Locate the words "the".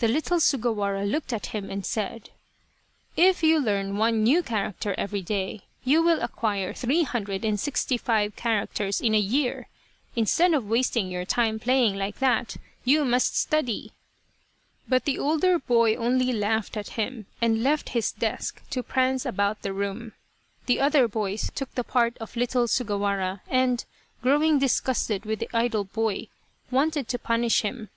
0.00-0.08, 15.04-15.20, 19.62-19.72, 20.66-20.80, 21.76-21.84, 25.38-25.48